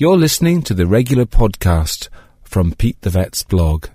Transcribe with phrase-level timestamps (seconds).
[0.00, 2.08] You're listening to the regular podcast
[2.44, 3.88] from Pete the Vet's blog.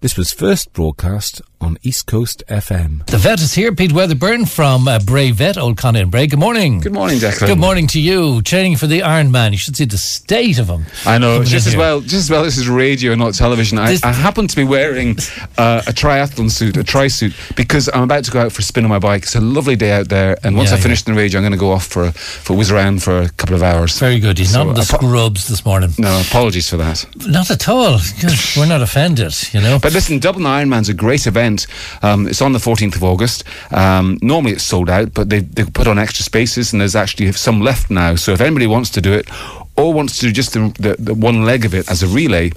[0.00, 3.04] This was first broadcast on East Coast FM.
[3.06, 6.26] The vet is here, Pete Wedderburn from uh, Bray Vet, Old Conan Bray.
[6.26, 6.80] Good morning.
[6.80, 7.46] Good morning, Declan.
[7.46, 8.42] Good morning to you.
[8.42, 9.52] Training for the Iron Man.
[9.52, 10.84] You should see the state of him.
[11.06, 11.42] I know.
[11.42, 11.80] Just as here.
[11.80, 12.02] well.
[12.02, 12.44] Just as well.
[12.44, 13.78] This is radio, not television.
[13.78, 15.12] I, I happen to be wearing
[15.56, 18.64] uh, a triathlon suit, a tri suit, because I'm about to go out for a
[18.64, 19.22] spin on my bike.
[19.22, 21.52] It's a lovely day out there, and once Yeah, I finish the radio, I'm going
[21.52, 23.98] to go off for a, for a whiz around for a couple of hours.
[23.98, 24.36] Very good.
[24.36, 25.90] He's So, not in the apo- scrubs this morning.
[25.98, 27.06] No, apologies for that.
[27.26, 27.98] Not at all.
[28.58, 29.78] We're not offended, you know.
[29.86, 31.68] But listen, Dublin Ironman's a great event.
[32.02, 33.44] Um, it's on the 14th of August.
[33.72, 37.30] Um, normally it's sold out, but they they put on extra spaces, and there's actually
[37.30, 38.16] some left now.
[38.16, 39.28] So if anybody wants to do it,
[39.76, 42.50] or wants to do just the, the, the one leg of it as a relay.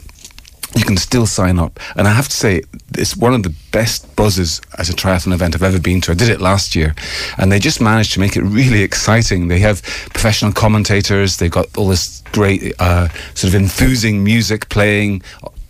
[0.75, 2.63] You can still sign up, and I have to say
[2.97, 6.11] it's one of the best buzzes as a triathlon event I've ever been to.
[6.11, 6.95] I did it last year,
[7.37, 9.49] and they just managed to make it really exciting.
[9.49, 9.83] They have
[10.13, 11.37] professional commentators.
[11.37, 15.21] They've got all this great uh, sort of enthusing music playing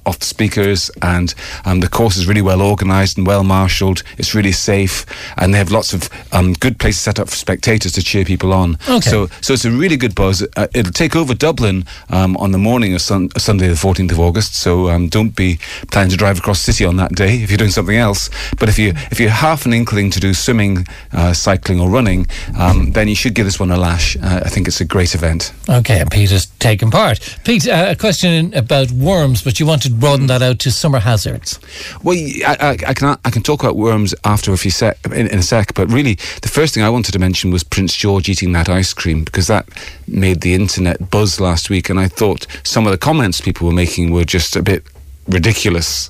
[0.05, 1.34] off the speakers, and
[1.65, 4.04] um, the course is really well organised and well marshalled.
[4.18, 5.05] It's really safe,
[5.37, 8.54] and they have lots of um, good places set up for spectators to cheer people
[8.54, 8.77] on.
[8.88, 9.10] Okay.
[9.10, 10.46] So, so it's a really good buzz.
[10.55, 14.20] Uh, it'll take over Dublin um, on the morning of sun- Sunday, the 14th of
[14.20, 14.55] August.
[14.55, 15.60] So um, don't be
[15.91, 18.29] planning to drive across the city on that day if you're doing something else.
[18.60, 22.27] But if you if you're half an inkling to do swimming, uh, cycling, or running,
[22.57, 24.16] um, then you should give this one a lash.
[24.18, 25.54] Uh, I think it's a great event.
[25.70, 27.38] Okay, and Pete has taken part.
[27.43, 30.99] Pete, uh, a question about worms, but you want to broaden that out to summer
[30.99, 31.59] hazards.
[32.04, 35.27] Well, I, I- I can I can talk about worms after a few sec in,
[35.27, 38.29] in a sec, but really the first thing I wanted to mention was Prince George
[38.29, 39.67] eating that ice cream because that
[40.07, 43.73] made the internet buzz last week, and I thought some of the comments people were
[43.73, 44.84] making were just a bit
[45.27, 46.10] ridiculous.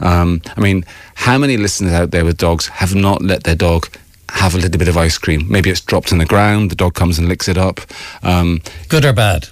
[0.00, 3.88] Um, I mean, how many listeners out there with dogs have not let their dog?
[4.34, 5.50] Have a little bit of ice cream.
[5.50, 6.70] Maybe it's dropped on the ground.
[6.70, 7.80] The dog comes and licks it up.
[8.22, 9.48] Um, Good or bad?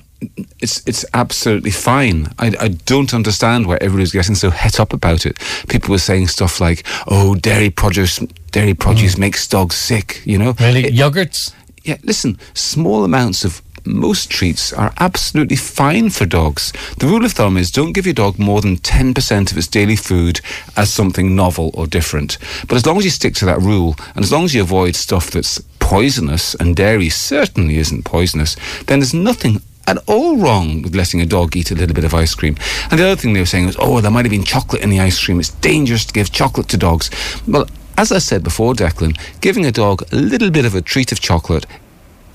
[0.60, 2.28] It's it's absolutely fine.
[2.38, 5.38] I, I don't understand why everybody's getting so het up about it.
[5.68, 8.18] People were saying stuff like, "Oh, dairy produce,
[8.50, 9.20] dairy produce mm.
[9.20, 10.86] makes dogs sick." You know, Really?
[10.86, 11.52] It- Yogurts?
[11.84, 11.96] yeah.
[12.02, 16.72] Listen, small amounts of most treats are absolutely fine for dogs.
[16.98, 19.96] The rule of thumb is don't give your dog more than 10% of its daily
[19.96, 20.40] food
[20.76, 22.36] as something novel or different.
[22.66, 24.94] But as long as you stick to that rule, and as long as you avoid
[24.96, 30.94] stuff that's poisonous, and dairy certainly isn't poisonous, then there's nothing at all wrong with
[30.94, 32.56] letting a dog eat a little bit of ice cream.
[32.90, 34.90] And the other thing they were saying was, oh, there might have been chocolate in
[34.90, 35.40] the ice cream.
[35.40, 37.10] It's dangerous to give chocolate to dogs.
[37.46, 37.66] Well,
[37.96, 41.20] as I said before, Declan, giving a dog a little bit of a treat of
[41.20, 41.66] chocolate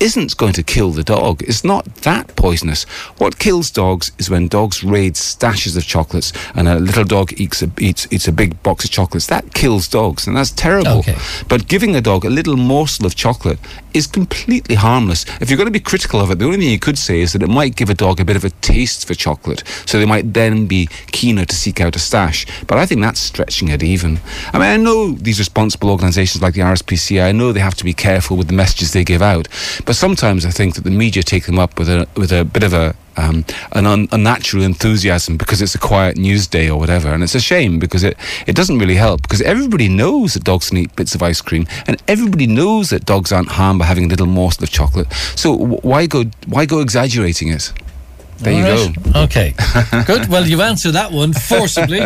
[0.00, 1.42] isn't going to kill the dog.
[1.42, 2.84] It's not that poisonous.
[3.18, 7.62] What kills dogs is when dogs raid stashes of chocolates and a little dog eats
[7.62, 9.26] a, eats, eats a big box of chocolates.
[9.26, 10.98] That kills dogs, and that's terrible.
[10.98, 11.16] Okay.
[11.48, 13.58] But giving a dog a little morsel of chocolate
[13.92, 15.24] is completely harmless.
[15.40, 17.32] If you're going to be critical of it, the only thing you could say is
[17.32, 20.06] that it might give a dog a bit of a taste for chocolate, so they
[20.06, 22.46] might then be keener to seek out a stash.
[22.66, 24.20] But I think that's stretching it even.
[24.52, 27.84] I mean, I know these responsible organisations like the RSPCA, I know they have to
[27.84, 29.48] be careful with the messages they give out,
[29.84, 32.62] but sometimes I think that the media take them up with a with a bit
[32.62, 37.08] of a um, an un- unnatural enthusiasm because it's a quiet news day or whatever,
[37.12, 40.68] and it's a shame because it, it doesn't really help because everybody knows that dogs
[40.68, 44.04] can eat bits of ice cream, and everybody knows that dogs aren't harmed by having
[44.06, 45.12] a little morsel of chocolate.
[45.36, 47.72] So w- why go why go exaggerating it?
[48.38, 49.20] There you All go.
[49.24, 49.54] Okay.
[50.06, 50.28] Good.
[50.28, 52.00] Well, you've answered that one forcibly.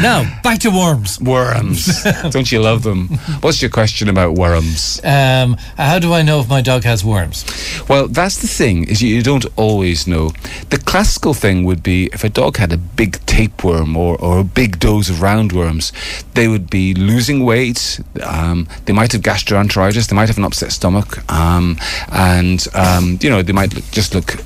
[0.00, 1.20] Now, back to worms.
[1.20, 3.08] Worms, don't you love them?
[3.40, 5.00] What's your question about worms?
[5.04, 7.44] Um, how do I know if my dog has worms?
[7.88, 10.30] Well, that's the thing is you, don't always know.
[10.70, 14.44] The classical thing would be if a dog had a big tapeworm or, or a
[14.44, 15.92] big dose of roundworms,
[16.34, 18.00] they would be losing weight.
[18.22, 20.08] Um, they might have gastroenteritis.
[20.08, 21.78] They might have an upset stomach, um,
[22.10, 24.36] and um, you know they might look, just look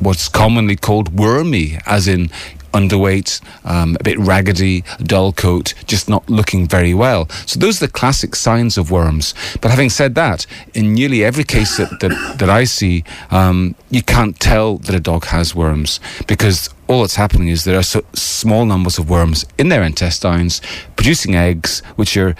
[0.00, 2.30] what's commonly called wormy, as in
[2.72, 7.28] underweight, um, a bit raggedy, dull coat, just not looking very well.
[7.46, 9.34] So those are the classic signs of worms.
[9.60, 14.02] But having said that, in nearly every case that, that, that I see, um, you
[14.02, 18.02] can't tell that a dog has worms because all that's happening is there are so
[18.14, 20.60] small numbers of worms in their intestines
[20.96, 22.34] producing eggs, which are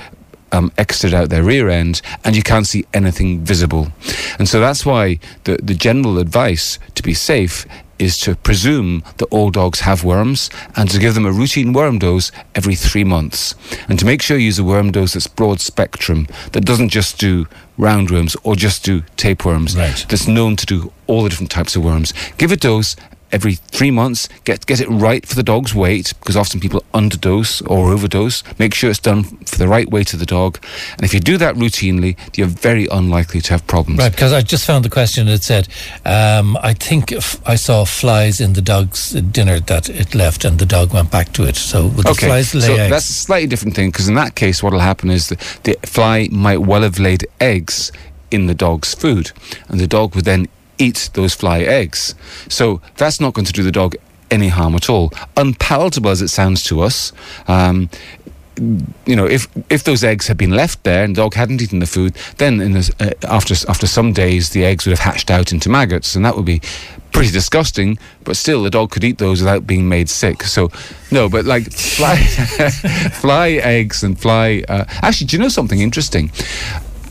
[0.52, 3.88] um, exited out their rear end, and you can't see anything visible.
[4.38, 7.66] And so that's why the, the general advice to be safe
[7.98, 11.98] is to presume that all dogs have worms and to give them a routine worm
[11.98, 13.54] dose every three months.
[13.88, 17.18] And to make sure you use a worm dose that's broad spectrum, that doesn't just
[17.18, 17.46] do
[17.78, 20.04] roundworms or just do tapeworms, Right.
[20.08, 22.12] that's known to do all the different types of worms.
[22.38, 22.96] Give a dose
[23.32, 24.28] every three months.
[24.44, 28.42] Get get it right for the dog's weight because often people underdose or overdose.
[28.58, 30.58] Make sure it's done for the right weight of the dog,
[30.92, 33.98] and if you do that routinely, you're very unlikely to have problems.
[33.98, 35.26] Right, because I just found the question.
[35.26, 35.68] that said,
[36.04, 40.58] um, "I think f- I saw flies in the dog's dinner that it left, and
[40.58, 42.90] the dog went back to it." So would the Okay, flies lay so eggs?
[42.90, 45.76] that's a slightly different thing because in that case, what will happen is the, the
[45.86, 47.92] fly might well have laid eggs
[48.30, 49.32] in the dog's food,
[49.68, 50.46] and the dog would then
[50.78, 52.14] eat those fly eggs.
[52.48, 53.94] So that's not going to do the dog
[54.30, 55.12] any harm at all.
[55.36, 57.12] Unpalatable as it sounds to us.
[57.46, 57.88] Um,
[59.06, 61.78] you know, if if those eggs had been left there and the dog hadn't eaten
[61.78, 62.60] the food, then
[63.00, 66.36] uh, after after some days the eggs would have hatched out into maggots, and that
[66.36, 66.60] would be
[67.12, 67.98] pretty disgusting.
[68.24, 70.42] But still, the dog could eat those without being made sick.
[70.42, 70.70] So,
[71.12, 72.16] no, but like fly
[73.12, 74.64] fly eggs and fly.
[74.68, 76.32] Uh, actually, do you know something interesting?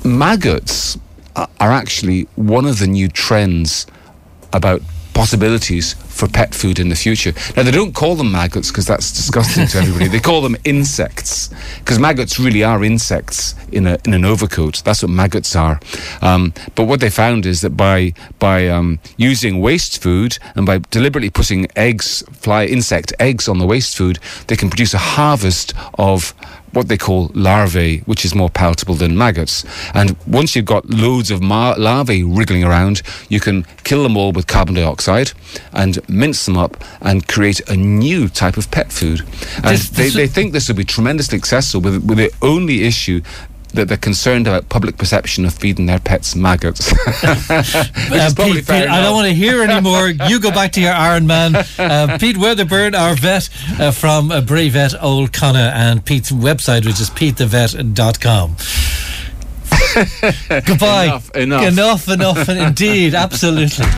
[0.03, 0.97] Maggots
[1.37, 3.85] are actually one of the new trends
[4.53, 4.81] about
[5.13, 7.33] possibilities for pet food in the future.
[7.55, 10.07] Now, they don't call them maggots because that's disgusting to everybody.
[10.07, 11.49] They call them insects
[11.79, 14.83] because maggots really are insects in, a, in an overcoat.
[14.85, 15.79] That's what maggots are.
[16.21, 20.79] Um, but what they found is that by, by um, using waste food and by
[20.91, 25.73] deliberately putting eggs, fly insect eggs on the waste food, they can produce a harvest
[25.97, 26.35] of
[26.77, 29.65] what they call larvae, which is more palatable than maggots.
[29.93, 34.31] And once you've got loads of mar- larvae wriggling around, you can kill them all
[34.31, 35.31] with carbon dioxide
[35.73, 39.21] and mince them up and create a new type of pet food.
[39.57, 42.83] And This- they, this- they think this will be tremendously successful with, with the only
[42.85, 43.21] issue
[43.73, 46.91] that they're concerned about public perception of feeding their pets maggots.
[48.09, 50.09] Uh, Pete, Pete, I don't want to hear anymore.
[50.09, 51.55] you go back to your Iron Man.
[51.77, 53.49] Uh, Pete Wedderburn, our vet
[53.79, 58.55] uh, from uh, Bray Vet Old Connor, and Pete's website, which is petethevet.com.
[60.65, 61.05] Goodbye.
[61.05, 61.67] Enough, enough.
[61.67, 63.85] Enough, enough, indeed, absolutely.